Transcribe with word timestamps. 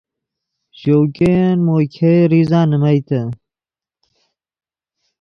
ژؤ 0.79 0.99
ګئین 1.15 1.57
مو 1.65 1.75
ګئے 1.93 2.13
ریزہ 2.31 2.61
نیمئیتے 2.69 3.21